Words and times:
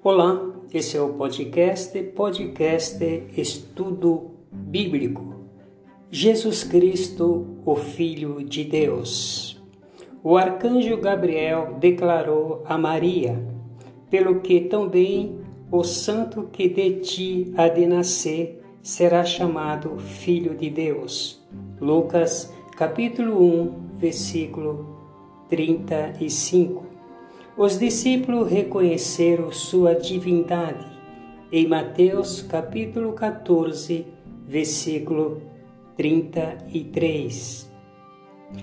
Olá, 0.00 0.54
esse 0.72 0.96
é 0.96 1.02
o 1.02 1.14
podcast, 1.14 2.00
podcast 2.14 3.04
Estudo 3.36 4.30
Bíblico. 4.52 5.34
Jesus 6.08 6.62
Cristo, 6.62 7.58
o 7.66 7.74
Filho 7.74 8.44
de 8.44 8.62
Deus. 8.62 9.60
O 10.22 10.36
arcanjo 10.36 10.96
Gabriel 10.98 11.78
declarou 11.80 12.62
a 12.64 12.78
Maria, 12.78 13.44
pelo 14.08 14.38
que 14.40 14.60
também 14.60 15.40
o 15.68 15.82
santo 15.82 16.44
que 16.44 16.68
de 16.68 17.00
ti 17.00 17.52
há 17.56 17.66
de 17.66 17.84
nascer 17.84 18.62
será 18.80 19.24
chamado 19.24 19.98
Filho 19.98 20.54
de 20.54 20.70
Deus. 20.70 21.44
Lucas 21.80 22.54
capítulo 22.76 23.42
1, 23.42 23.98
versículo 23.98 24.86
35. 25.48 26.97
Os 27.58 27.76
discípulos 27.76 28.48
reconheceram 28.48 29.50
sua 29.50 29.92
divindade 29.92 30.86
em 31.50 31.66
Mateus 31.66 32.40
capítulo 32.40 33.14
14, 33.14 34.06
versículo 34.46 35.42
33. 35.96 37.68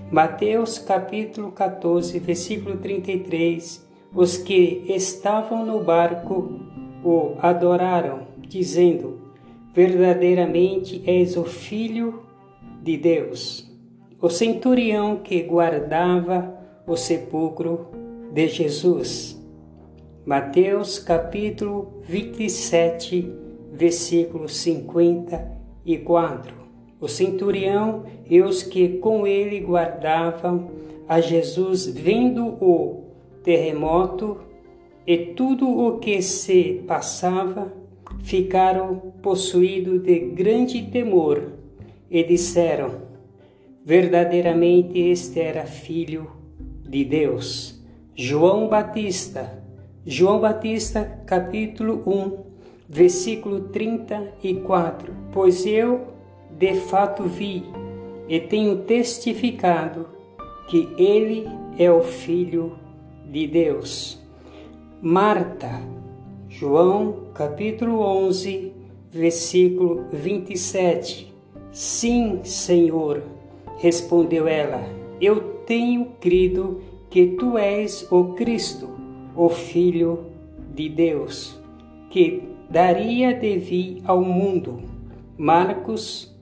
Mateus 0.10 0.80
capítulo 0.80 1.52
14, 1.52 2.18
versículo 2.20 2.78
33. 2.78 3.86
Os 4.14 4.38
que 4.38 4.86
estavam 4.88 5.66
no 5.66 5.84
barco 5.84 6.62
o 7.04 7.36
adoraram, 7.40 8.28
dizendo: 8.48 9.20
Verdadeiramente 9.74 11.04
és 11.06 11.36
o 11.36 11.44
Filho 11.44 12.24
de 12.82 12.96
Deus. 12.96 13.70
O 14.22 14.30
centurião 14.30 15.18
que 15.18 15.42
guardava 15.44 16.58
o 16.88 16.96
sepulcro 16.96 18.05
de 18.36 18.48
Jesus. 18.50 19.42
Mateus 20.26 21.00
capítulo 21.00 22.02
27, 22.04 23.32
versículo 23.72 24.50
54. 24.50 26.54
O 27.00 27.08
centurião 27.08 28.04
e 28.30 28.42
os 28.42 28.62
que 28.62 28.98
com 28.98 29.26
ele 29.26 29.62
guardavam 29.62 30.70
a 31.08 31.22
Jesus, 31.22 31.88
vendo 31.88 32.46
o 32.62 33.06
terremoto 33.42 34.38
e 35.08 35.18
tudo 35.18 35.70
o 35.70 35.98
que 36.00 36.22
se 36.22 36.84
passava, 36.86 37.72
ficaram 38.22 39.14
possuídos 39.22 40.04
de 40.04 40.20
grande 40.20 40.82
temor 40.82 41.54
e 42.12 42.22
disseram: 42.22 42.96
Verdadeiramente 43.86 45.00
este 45.00 45.40
era 45.40 45.66
filho 45.66 46.30
de 46.86 47.06
Deus. 47.06 47.75
João 48.18 48.70
Batista, 48.70 49.62
João 50.06 50.40
Batista, 50.40 51.20
capítulo 51.26 52.02
1, 52.08 52.38
versículo 52.88 53.60
34. 53.68 55.14
Pois 55.34 55.66
eu 55.66 56.14
de 56.50 56.76
fato 56.76 57.24
vi 57.24 57.66
e 58.30 58.40
tenho 58.40 58.84
testificado 58.84 60.08
que 60.70 60.88
ele 60.98 61.46
é 61.78 61.92
o 61.92 62.02
Filho 62.02 62.78
de 63.30 63.48
Deus. 63.48 64.18
Marta, 65.02 65.82
João 66.48 67.32
capítulo 67.34 68.00
11, 68.00 68.72
versículo 69.12 70.06
27. 70.14 71.34
Sim, 71.74 72.40
Senhor, 72.46 73.22
respondeu 73.76 74.48
ela, 74.48 74.88
eu 75.20 75.42
tenho 75.66 76.12
crido 76.22 76.95
que 77.16 77.28
tu 77.28 77.58
és 77.58 78.06
o 78.12 78.34
Cristo, 78.34 78.90
o 79.38 79.48
Filho 79.48 80.26
de 80.74 80.90
Deus, 80.90 81.58
que 82.10 82.44
daria 82.70 83.34
de 83.34 83.58
vir 83.58 84.02
ao 84.04 84.22
mundo. 84.22 84.82
Marcos, 85.38 86.36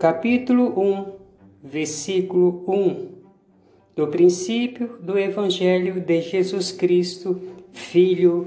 capítulo 0.00 0.72
1, 0.80 1.12
versículo 1.62 2.64
1. 2.66 3.08
Do 3.94 4.06
princípio 4.06 4.96
do 5.02 5.18
Evangelho 5.18 6.00
de 6.00 6.22
Jesus 6.22 6.72
Cristo, 6.72 7.38
Filho 7.70 8.46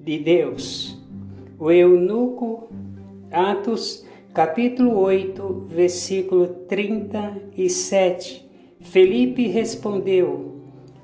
de 0.00 0.18
Deus. 0.18 0.96
O 1.58 1.70
eunuco, 1.70 2.70
Atos, 3.30 4.06
capítulo 4.32 4.96
8, 4.98 5.66
versículo 5.68 6.46
37 6.66 8.45
Felipe 8.90 9.48
respondeu: 9.48 10.54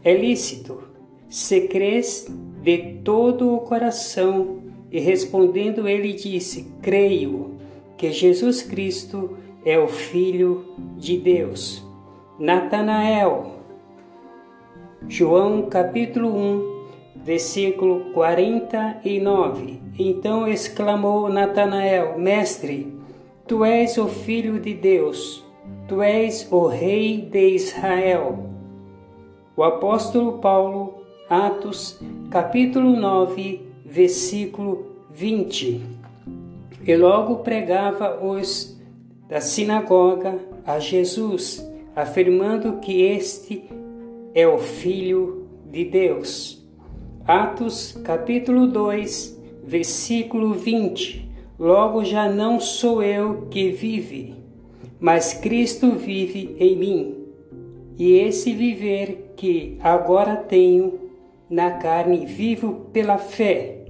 É 0.05 0.15
lícito, 0.15 0.83
se 1.29 1.63
crês 1.63 2.27
de 2.63 2.79
todo 3.05 3.55
o 3.55 3.61
coração. 3.61 4.61
E 4.91 5.01
respondendo 5.01 5.89
ele 5.89 6.13
disse: 6.13 6.69
Creio 6.81 7.57
que 7.97 8.13
Jesus 8.13 8.63
Cristo 8.63 9.37
é 9.65 9.79
o 9.79 9.89
Filho 9.89 10.65
de 10.97 11.17
Deus. 11.17 11.85
Natanael, 12.39 13.57
João 15.09 15.63
capítulo 15.63 16.35
1, 16.37 16.83
versículo 17.17 18.13
49. 18.13 19.81
Então 19.99 20.47
exclamou 20.47 21.29
Natanael: 21.29 22.17
Mestre, 22.19 22.97
tu 23.47 23.65
és 23.65 23.99
o 23.99 24.07
Filho 24.07 24.61
de 24.61 24.73
Deus 24.73 25.42
Tu 25.93 26.01
és 26.01 26.49
o 26.51 26.69
Rei 26.69 27.21
de 27.21 27.49
Israel. 27.51 28.47
O 29.55 29.63
apóstolo 29.63 30.39
Paulo, 30.39 31.03
Atos, 31.29 32.01
capítulo 32.31 32.97
9, 32.97 33.61
versículo 33.85 34.87
20. 35.11 35.83
E 36.87 36.97
logo 36.97 37.41
pregava 37.41 38.25
os 38.25 38.81
da 39.29 39.39
sinagoga 39.43 40.39
a 40.67 40.79
Jesus, 40.79 41.63
afirmando 41.95 42.79
que 42.79 43.03
este 43.03 43.63
é 44.35 44.49
o 44.49 44.57
Filho 44.57 45.47
de 45.71 45.85
Deus. 45.85 46.67
Atos, 47.27 48.01
capítulo 48.03 48.67
2, 48.67 49.39
versículo 49.63 50.55
20. 50.55 51.31
Logo 51.59 52.03
já 52.03 52.33
não 52.33 52.59
sou 52.59 53.03
eu 53.03 53.47
que 53.51 53.71
vive, 53.71 54.42
mas 55.03 55.35
Cristo 55.35 55.91
vive 55.91 56.55
em 56.61 56.77
mim. 56.77 57.17
E 57.99 58.13
esse 58.13 58.55
viver 58.55 59.33
que 59.37 59.77
agora 59.81 60.37
tenho 60.37 61.11
na 61.51 61.73
carne 61.73 62.25
vivo 62.25 62.87
pela 62.93 63.19
fé 63.19 63.87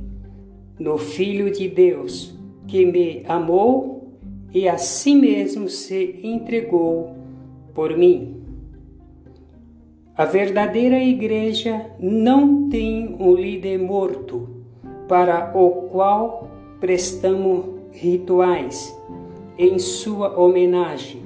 no 0.78 0.96
Filho 0.96 1.52
de 1.52 1.68
Deus, 1.68 2.34
que 2.66 2.86
me 2.86 3.22
amou 3.28 4.14
e 4.54 4.66
a 4.66 4.78
si 4.78 5.14
mesmo 5.14 5.68
se 5.68 6.18
entregou 6.24 7.14
por 7.74 7.94
mim. 7.94 8.42
A 10.16 10.24
verdadeira 10.24 10.98
igreja 10.98 11.90
não 12.00 12.70
tem 12.70 13.16
um 13.20 13.34
líder 13.34 13.78
morto 13.78 14.48
para 15.06 15.52
o 15.54 15.88
qual 15.90 16.50
prestamos 16.80 17.66
rituais 17.92 19.01
em 19.62 19.78
sua 19.78 20.36
homenagem, 20.36 21.22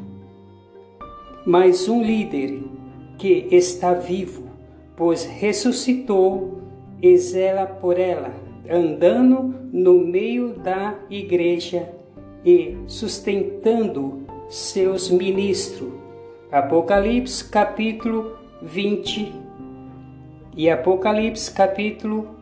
mas 1.47 1.89
um 1.89 2.03
líder 2.03 2.63
que 3.17 3.49
está 3.51 3.95
vivo, 3.95 4.43
pois 4.95 5.25
ressuscitou 5.25 6.61
e 7.01 7.17
zela 7.17 7.65
por 7.65 7.99
ela, 7.99 8.35
andando 8.69 9.55
no 9.73 9.95
meio 9.95 10.53
da 10.53 10.99
igreja 11.09 11.91
e 12.45 12.77
sustentando 12.87 14.27
seus 14.51 15.09
ministros. 15.09 15.95
Apocalipse 16.53 17.43
capítulo 17.43 18.37
20 18.61 19.33
e 20.55 20.69
Apocalipse 20.69 21.51
capítulo 21.51 22.37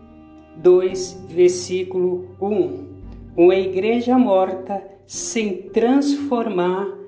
2, 0.57 1.27
versículo 1.29 2.31
1. 2.41 2.95
Uma 3.37 3.55
igreja 3.55 4.19
morta 4.19 4.94
sem 5.07 5.63
transformar 5.71 6.99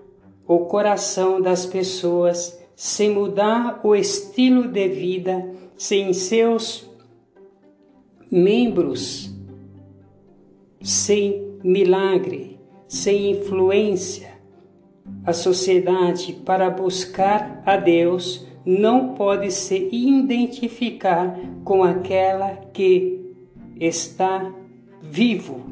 o 0.46 0.60
coração 0.60 1.40
das 1.40 1.66
pessoas, 1.66 2.58
sem 2.75 3.10
mudar 3.10 3.81
o 3.82 3.94
estilo 3.94 4.69
de 4.69 4.88
vida, 4.88 5.50
sem 5.76 6.12
seus 6.12 6.88
membros, 8.31 9.34
sem 10.81 11.58
milagre, 11.64 12.60
sem 12.87 13.32
influência. 13.32 14.37
A 15.25 15.32
sociedade, 15.32 16.32
para 16.44 16.70
buscar 16.70 17.62
a 17.64 17.76
Deus, 17.76 18.46
não 18.64 19.14
pode 19.14 19.50
se 19.52 19.88
identificar 19.93 21.38
com 21.64 21.82
aquela 21.82 22.50
que 22.72 23.34
está 23.78 24.52
vivo 25.00 25.64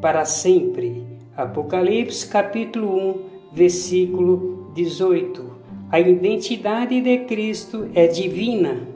para 0.00 0.24
sempre 0.24 1.09
Apocalipse 1.42 2.28
capítulo 2.28 2.94
1, 2.94 3.20
versículo 3.52 4.70
18. 4.74 5.60
A 5.90 5.98
identidade 5.98 7.00
de 7.00 7.18
Cristo 7.24 7.88
é 7.94 8.06
divina, 8.06 8.86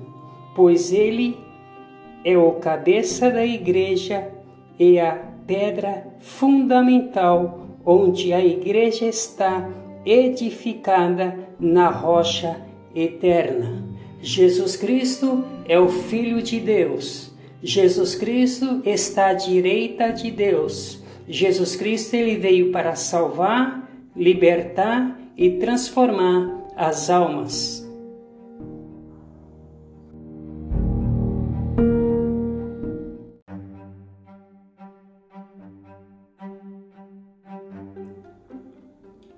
pois 0.55 0.93
ele 0.93 1.37
é 2.25 2.37
o 2.37 2.53
cabeça 2.53 3.31
da 3.31 3.45
igreja 3.45 4.31
e 4.79 5.01
a 5.01 5.13
pedra 5.47 6.07
fundamental 6.21 7.67
onde 7.85 8.33
a 8.33 8.45
igreja 8.45 9.07
está 9.07 9.69
edificada 10.05 11.39
na 11.59 11.89
rocha 11.89 12.61
eterna. 12.95 13.83
Jesus 14.21 14.77
Cristo 14.77 15.45
é 15.67 15.79
o 15.79 15.89
Filho 15.89 16.43
de 16.43 16.61
Deus. 16.61 17.33
Jesus 17.63 18.15
Cristo 18.15 18.83
está 18.85 19.29
à 19.29 19.35
direita 19.35 20.11
de 20.11 20.31
Deus. 20.31 21.04
Jesus 21.27 21.75
Cristo 21.75 22.15
ele 22.15 22.37
veio 22.37 22.71
para 22.71 22.95
salvar, 22.95 23.91
libertar 24.15 25.19
e 25.37 25.53
transformar 25.53 26.69
as 26.77 27.09
almas. 27.09 27.83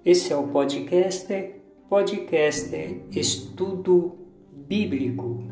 Esse 0.04 0.32
é 0.32 0.36
o 0.36 0.48
podcast, 0.48 1.54
podcast 1.88 3.02
Estudo 3.10 4.16
Bíblico, 4.52 5.42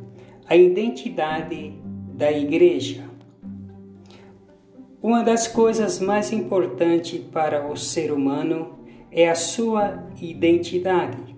a 0.46 0.56
identidade 0.56 1.74
da 2.14 2.30
igreja. 2.30 3.13
Uma 5.04 5.22
das 5.22 5.46
coisas 5.46 6.00
mais 6.00 6.32
importantes 6.32 7.20
para 7.30 7.70
o 7.70 7.76
ser 7.76 8.10
humano 8.10 8.70
é 9.12 9.28
a 9.28 9.34
sua 9.34 10.02
identidade. 10.18 11.36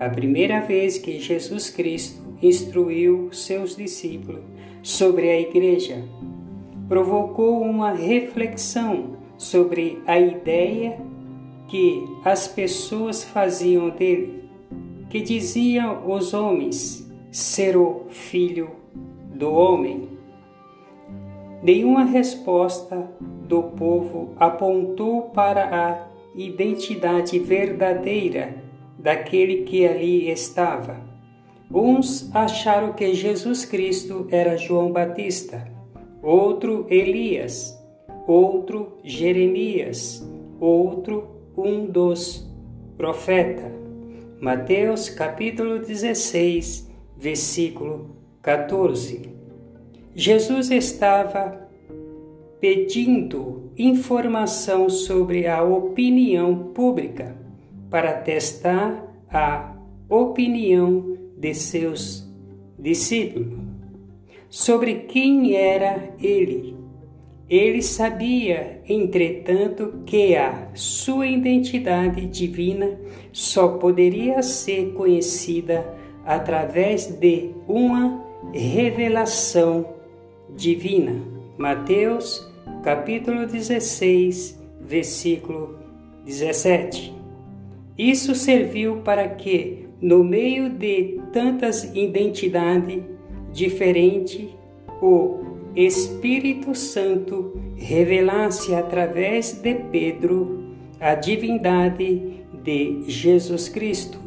A 0.00 0.08
primeira 0.08 0.62
vez 0.62 0.96
que 0.96 1.18
Jesus 1.20 1.68
Cristo 1.68 2.22
instruiu 2.42 3.30
seus 3.34 3.76
discípulos 3.76 4.40
sobre 4.82 5.28
a 5.28 5.38
igreja, 5.38 6.02
provocou 6.88 7.60
uma 7.60 7.90
reflexão 7.90 9.18
sobre 9.36 10.02
a 10.06 10.18
ideia 10.18 10.98
que 11.68 12.02
as 12.24 12.48
pessoas 12.48 13.22
faziam 13.22 13.90
dele, 13.90 14.42
que 15.10 15.20
diziam 15.20 16.10
os 16.10 16.32
homens 16.32 17.06
ser 17.30 17.76
o 17.76 18.06
filho 18.08 18.70
do 19.34 19.52
homem. 19.52 20.15
Nenhuma 21.62 22.04
resposta 22.04 23.10
do 23.48 23.62
povo 23.62 24.34
apontou 24.36 25.30
para 25.30 25.64
a 25.74 26.08
identidade 26.34 27.38
verdadeira 27.38 28.54
daquele 28.98 29.62
que 29.62 29.86
ali 29.86 30.30
estava. 30.30 31.00
Uns 31.72 32.30
acharam 32.34 32.92
que 32.92 33.14
Jesus 33.14 33.64
Cristo 33.64 34.26
era 34.30 34.56
João 34.56 34.92
Batista, 34.92 35.66
outro 36.22 36.86
Elias, 36.88 37.76
outro 38.26 38.98
Jeremias, 39.02 40.24
outro 40.60 41.36
um 41.56 41.86
dos 41.86 42.46
profetas. 42.96 43.72
Mateus 44.40 45.08
capítulo 45.08 45.78
16, 45.78 46.90
versículo 47.16 48.16
14. 48.42 49.35
Jesus 50.18 50.70
estava 50.70 51.68
pedindo 52.58 53.70
informação 53.76 54.88
sobre 54.88 55.46
a 55.46 55.62
opinião 55.62 56.72
pública 56.72 57.36
para 57.90 58.14
testar 58.14 59.14
a 59.30 59.76
opinião 60.08 61.18
de 61.36 61.52
seus 61.52 62.26
discípulos 62.78 63.58
sobre 64.48 65.00
quem 65.00 65.54
era 65.54 66.14
ele. 66.18 66.74
Ele 67.46 67.82
sabia, 67.82 68.80
entretanto, 68.88 70.02
que 70.06 70.34
a 70.34 70.70
sua 70.72 71.26
identidade 71.26 72.26
divina 72.26 72.98
só 73.34 73.76
poderia 73.76 74.42
ser 74.42 74.94
conhecida 74.94 75.86
através 76.24 77.04
de 77.06 77.50
uma 77.68 78.24
revelação 78.54 79.95
divina. 80.54 81.22
Mateus, 81.58 82.46
capítulo 82.82 83.46
16, 83.46 84.62
versículo 84.80 85.78
17. 86.24 87.14
Isso 87.96 88.34
serviu 88.34 88.98
para 88.98 89.28
que, 89.28 89.86
no 90.00 90.22
meio 90.22 90.68
de 90.68 91.20
tantas 91.32 91.84
identidades 91.94 93.02
diferentes, 93.52 94.48
o 95.00 95.40
Espírito 95.74 96.74
Santo 96.74 97.52
revelasse 97.76 98.74
através 98.74 99.52
de 99.52 99.74
Pedro 99.74 100.64
a 101.00 101.14
divindade 101.14 102.44
de 102.62 103.04
Jesus 103.06 103.68
Cristo. 103.68 104.18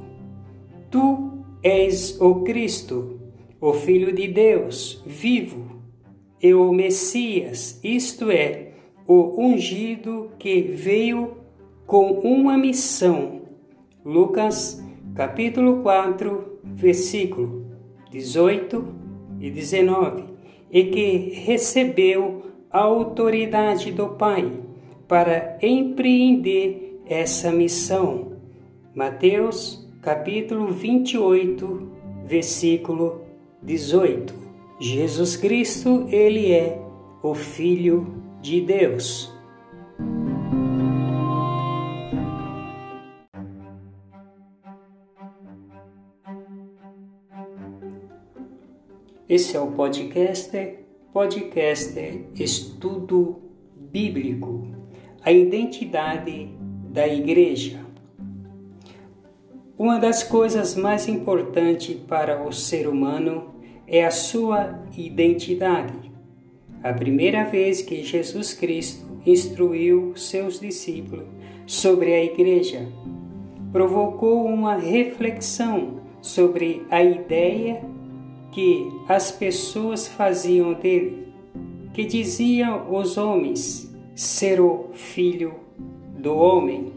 Tu 0.89 1.31
és 1.63 2.19
o 2.21 2.43
Cristo, 2.43 3.19
o 3.59 3.73
Filho 3.73 4.13
de 4.13 4.27
Deus 4.27 5.03
vivo, 5.05 5.78
e 6.41 6.53
o 6.53 6.71
Messias, 6.71 7.79
isto 7.83 8.31
é, 8.31 8.73
o 9.07 9.41
ungido 9.41 10.31
que 10.39 10.61
veio 10.61 11.37
com 11.85 12.11
uma 12.19 12.57
missão. 12.57 13.41
Lucas 14.05 14.83
capítulo 15.15 15.81
4, 15.81 16.59
versículo 16.63 17.65
18 18.11 18.95
e 19.39 19.49
19 19.49 20.23
e 20.71 20.83
que 20.85 21.31
recebeu 21.33 22.43
a 22.69 22.79
autoridade 22.79 23.91
do 23.91 24.09
Pai 24.09 24.51
para 25.07 25.57
empreender 25.61 27.01
essa 27.07 27.51
missão. 27.51 28.33
Mateus 28.93 29.87
capítulo 30.01 30.67
28, 30.67 31.91
versículo 32.25 33.21
18. 33.63 34.48
Jesus 34.81 35.35
Cristo, 35.35 36.07
ele 36.07 36.53
é 36.53 36.81
o 37.21 37.35
filho 37.35 38.23
de 38.41 38.61
Deus. 38.61 39.29
Esse 49.27 49.57
é 49.57 49.59
o 49.59 49.67
podcast, 49.71 50.77
podcast 51.11 52.25
Estudo 52.35 53.41
Bíblico, 53.75 54.65
a 55.21 55.29
identidade 55.29 56.57
da 56.89 57.05
igreja. 57.05 57.85
Uma 59.77 59.99
das 59.99 60.23
coisas 60.23 60.73
mais 60.73 61.09
importantes 61.09 61.97
para 62.07 62.47
o 62.47 62.53
ser 62.53 62.87
humano 62.87 63.58
é 63.89 64.05
a 64.05 64.11
sua 64.11 64.79
identidade. 64.95 66.11
A 66.83 66.93
primeira 66.93 67.43
vez 67.43 67.81
que 67.81 68.03
Jesus 68.03 68.53
Cristo 68.53 69.05
instruiu 69.25 70.13
seus 70.15 70.59
discípulos 70.59 71.25
sobre 71.65 72.13
a 72.13 72.23
igreja, 72.23 72.87
provocou 73.71 74.45
uma 74.45 74.75
reflexão 74.75 75.99
sobre 76.21 76.85
a 76.89 77.03
ideia 77.03 77.81
que 78.51 78.87
as 79.07 79.31
pessoas 79.31 80.07
faziam 80.07 80.73
dele, 80.73 81.27
que 81.93 82.05
diziam 82.05 82.93
os 82.93 83.17
homens 83.17 83.93
ser 84.15 84.59
o 84.59 84.89
filho 84.93 85.55
do 86.17 86.35
homem. 86.35 86.93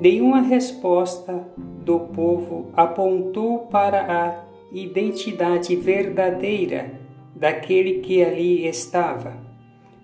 Nenhuma 0.00 0.40
resposta 0.40 1.46
do 1.84 2.00
povo 2.00 2.70
apontou 2.74 3.60
para 3.66 4.02
a 4.02 4.51
identidade 4.72 5.76
verdadeira 5.76 6.92
daquele 7.34 8.00
que 8.00 8.22
ali 8.22 8.66
estava. 8.66 9.36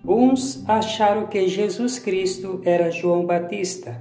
Uns 0.05 0.63
acharam 0.67 1.27
que 1.27 1.47
Jesus 1.47 1.99
Cristo 1.99 2.61
era 2.63 2.91
João 2.91 3.25
Batista, 3.25 3.99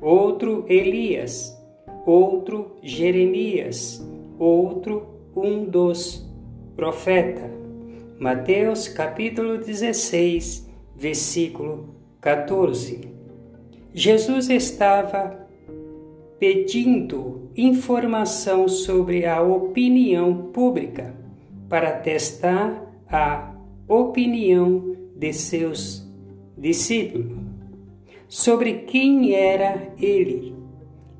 outro 0.00 0.64
Elias, 0.68 1.54
outro 2.06 2.76
Jeremias, 2.82 4.06
outro 4.38 5.06
um 5.36 5.64
dos 5.64 6.24
profetas. 6.76 7.50
Mateus 8.18 8.88
capítulo 8.88 9.58
16, 9.58 10.68
versículo 10.96 11.94
14. 12.20 13.12
Jesus 13.92 14.48
estava 14.48 15.43
pedindo 16.44 17.48
informação 17.56 18.68
sobre 18.68 19.24
a 19.24 19.40
opinião 19.40 20.50
pública 20.52 21.14
para 21.70 21.90
testar 21.90 22.84
a 23.10 23.54
opinião 23.88 24.94
de 25.16 25.32
seus 25.32 26.06
discípulos 26.58 27.32
sobre 28.28 28.74
quem 28.80 29.32
era 29.32 29.94
ele. 29.98 30.54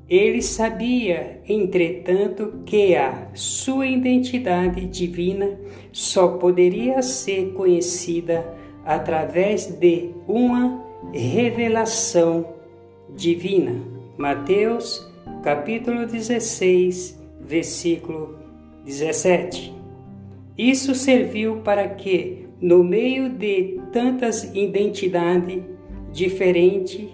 Ele 0.07 0.43
sabia, 0.43 1.41
entretanto, 1.47 2.61
que 2.63 2.95
a 2.95 3.31
sua 3.33 3.87
identidade 3.87 4.85
divina 4.85 5.59
só 5.91 6.37
poderia 6.37 7.01
ser 7.01 7.51
conhecida 7.53 8.45
através 8.85 9.65
de 9.65 10.11
uma 10.27 10.85
revelação 11.11 12.45
divina. 13.15 13.81
Mateus, 14.17 15.14
capítulo 15.45 16.07
16, 16.07 17.21
versículo 17.39 18.39
17. 18.83 19.71
Isso 20.57 20.95
serviu 20.95 21.57
para 21.57 21.87
que, 21.87 22.47
no 22.59 22.83
meio 22.83 23.29
de 23.29 23.79
tantas 23.93 24.43
identidades 24.55 25.61
diferentes, 26.11 27.09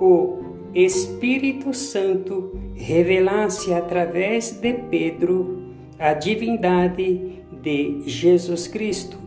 o 0.00 0.38
Espírito 0.74 1.74
Santo 1.74 2.58
revelasse 2.74 3.74
através 3.74 4.52
de 4.52 4.72
Pedro 4.72 5.74
a 5.98 6.14
divindade 6.14 7.44
de 7.60 8.00
Jesus 8.06 8.66
Cristo. 8.66 9.18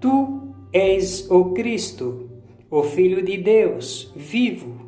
Tu 0.00 0.40
és 0.72 1.30
o 1.30 1.52
Cristo, 1.52 2.30
o 2.70 2.82
Filho 2.82 3.22
de 3.22 3.36
Deus 3.36 4.10
vivo, 4.16 4.87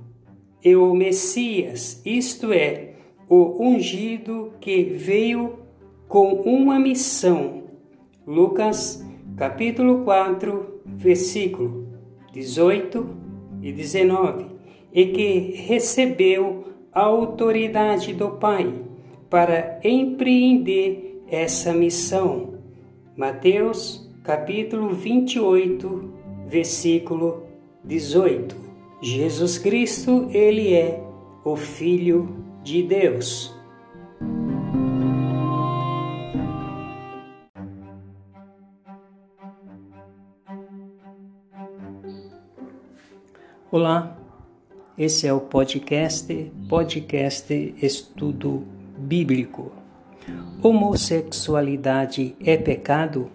e 0.63 0.77
o 0.77 0.95
Messias, 0.95 2.03
isto 2.05 2.53
é, 2.53 2.95
o 3.29 3.65
ungido 3.65 4.53
que 4.61 4.83
veio 4.83 5.61
com 6.09 6.35
uma 6.43 6.79
missão. 6.79 7.65
Lucas 8.27 9.05
capítulo 9.37 10.05
4, 10.05 10.83
versículo 10.85 11.89
18 12.33 13.17
e 13.63 13.73
19 13.73 14.47
e 14.93 15.07
que 15.07 15.55
recebeu 15.57 16.65
a 16.93 17.01
autoridade 17.03 18.13
do 18.13 18.31
Pai 18.33 18.75
para 19.29 19.81
empreender 19.85 21.23
essa 21.29 21.73
missão. 21.73 22.55
Mateus, 23.17 24.11
capítulo 24.25 24.91
28, 24.91 26.13
versículo 26.47 27.45
18. 27.85 28.70
Jesus 29.03 29.57
Cristo, 29.57 30.29
ele 30.31 30.75
é 30.75 31.03
o 31.43 31.57
filho 31.57 32.45
de 32.63 32.83
Deus. 32.83 33.51
Olá, 43.71 44.19
esse 44.99 45.27
é 45.27 45.33
o 45.33 45.41
podcast, 45.41 46.53
podcast 46.69 47.75
Estudo 47.81 48.67
Bíblico. 48.99 49.73
Homossexualidade 50.63 52.37
é 52.45 52.59
pecado? 52.59 53.31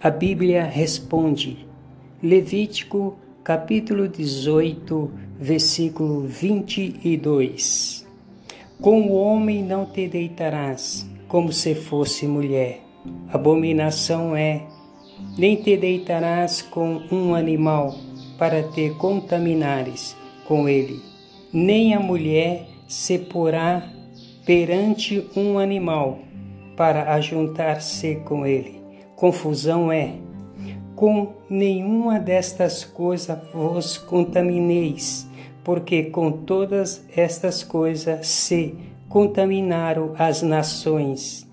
A 0.00 0.08
Bíblia 0.08 0.62
responde. 0.62 1.66
Levítico, 2.22 3.18
capítulo 3.48 4.06
18, 4.06 5.10
versículo 5.40 6.20
22. 6.20 8.06
Com 8.78 9.08
o 9.08 9.14
homem 9.14 9.64
não 9.64 9.86
te 9.86 10.06
deitarás, 10.06 11.08
como 11.26 11.50
se 11.50 11.74
fosse 11.74 12.26
mulher. 12.26 12.80
Abominação 13.32 14.36
é. 14.36 14.66
Nem 15.38 15.56
te 15.56 15.78
deitarás 15.78 16.60
com 16.60 17.00
um 17.10 17.34
animal, 17.34 17.94
para 18.38 18.64
te 18.64 18.90
contaminares 18.90 20.14
com 20.46 20.68
ele, 20.68 21.00
nem 21.50 21.94
a 21.94 22.00
mulher 22.00 22.68
se 22.86 23.18
porá 23.18 23.82
perante 24.44 25.26
um 25.34 25.58
animal 25.58 26.18
para 26.76 27.14
ajuntar-se 27.14 28.16
com 28.26 28.44
ele. 28.44 28.78
Confusão 29.16 29.90
é. 29.90 30.27
Com 30.98 31.34
nenhuma 31.48 32.18
destas 32.18 32.82
coisas 32.82 33.38
vos 33.54 33.96
contamineis, 33.96 35.28
porque 35.62 36.02
com 36.02 36.32
todas 36.32 37.04
estas 37.16 37.62
coisas 37.62 38.26
se 38.26 38.74
contaminaram 39.08 40.12
as 40.18 40.42
nações, 40.42 41.48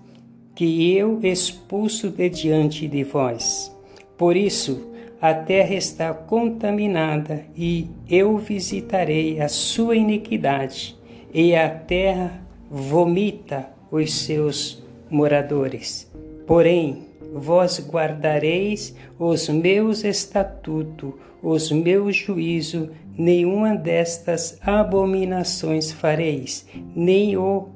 que 0.52 0.92
eu 0.96 1.20
expulso 1.22 2.10
de 2.10 2.28
diante 2.28 2.88
de 2.88 3.04
vós. 3.04 3.72
Por 4.18 4.36
isso, 4.36 4.90
a 5.20 5.32
terra 5.32 5.76
está 5.76 6.12
contaminada 6.12 7.44
e 7.56 7.86
eu 8.10 8.36
visitarei 8.38 9.40
a 9.40 9.46
sua 9.46 9.94
iniquidade, 9.94 10.98
e 11.32 11.54
a 11.54 11.70
terra 11.70 12.42
vomita 12.68 13.68
os 13.92 14.12
seus 14.12 14.82
moradores. 15.08 16.10
Porém, 16.48 17.06
vós 17.40 17.78
guardareis 17.88 18.94
os 19.18 19.48
meus 19.48 20.04
estatutos, 20.04 21.14
os 21.42 21.70
meus 21.70 22.16
juízos, 22.16 22.88
nenhuma 23.16 23.74
destas 23.74 24.58
abominações 24.60 25.92
fareis, 25.92 26.66
nem 26.94 27.36
o 27.36 27.68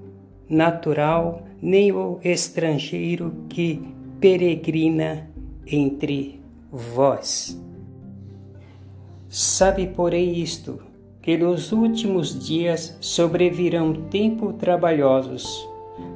natural, 0.48 1.46
nem 1.62 1.92
o 1.92 2.18
estrangeiro 2.22 3.32
que 3.48 3.82
peregrina 4.20 5.30
entre 5.66 6.40
vós. 6.70 7.58
Sabe, 9.28 9.86
porém, 9.86 10.40
isto, 10.40 10.80
que 11.22 11.36
nos 11.36 11.70
últimos 11.70 12.44
dias 12.44 12.96
sobrevirão 13.00 13.92
tempos 13.92 14.56
trabalhosos, 14.56 15.68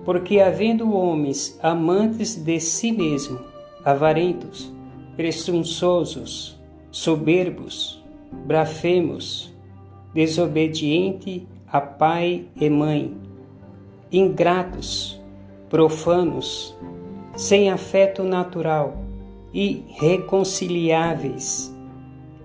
porque 0.04 0.40
havendo 0.40 0.94
homens 0.94 1.58
amantes 1.62 2.36
de 2.36 2.60
si 2.60 2.92
mesmo, 2.92 3.40
avarentos, 3.84 4.72
presunçosos, 5.16 6.56
soberbos, 6.90 8.02
blasfemos, 8.46 9.52
desobedientes 10.12 11.42
a 11.66 11.80
pai 11.80 12.44
e 12.60 12.68
mãe, 12.70 13.16
ingratos, 14.12 15.20
profanos, 15.68 16.76
sem 17.36 17.68
afeto 17.70 18.22
natural, 18.22 18.96
irreconciliáveis, 19.52 21.74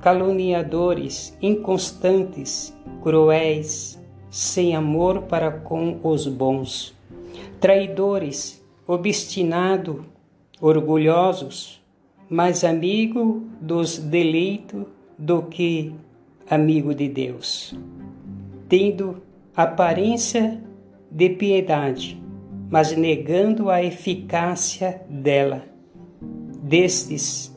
caluniadores, 0.02 1.38
inconstantes, 1.42 2.76
cruéis, 3.04 4.00
sem 4.32 4.76
amor 4.76 5.24
para 5.24 5.52
com 5.52 6.00
os 6.04 6.28
bons, 6.28 6.96
traidores, 7.60 8.64
obstinados, 8.88 10.02
orgulhosos, 10.62 11.82
mais 12.30 12.64
amigo 12.64 13.44
dos 13.60 13.98
deleitos 13.98 14.86
do 15.18 15.44
que 15.44 15.94
amigo 16.50 16.94
de 16.94 17.08
Deus, 17.08 17.76
tendo 18.68 19.22
aparência 19.56 20.62
de 21.12 21.30
piedade, 21.30 22.22
mas 22.70 22.96
negando 22.96 23.70
a 23.70 23.84
eficácia 23.84 25.02
dela 25.10 25.70
destes 26.70 27.52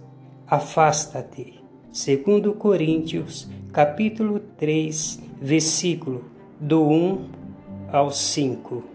afasta-te. 0.47 1.63
Segundo 1.93 2.55
Coríntios, 2.55 3.47
capítulo 3.71 4.41
3, 4.57 5.21
versículo 5.39 6.25
do 6.59 6.89
1 6.89 7.29
ao 7.93 8.11
5. 8.11 8.92